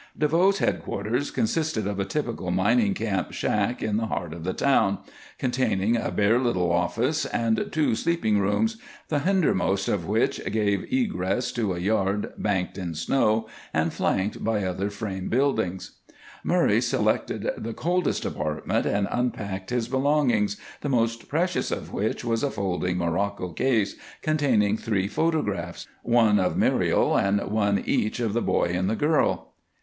[0.17, 4.97] DeVoe's headquarters consisted of a typical mining camp shack in the heart of the town,
[5.37, 8.77] containing a bare little office and two sleeping rooms,
[9.09, 14.63] the hindermost of which gave egress to a yard banked in snow and flanked by
[14.63, 15.99] other frame buildings.
[16.43, 22.41] Murray selected the coldest apartment and unpacked his belongings, the most precious of which was
[22.41, 28.41] a folding morocco case containing three photographs one of Muriel and one each of the
[28.41, 29.53] boy and the girl.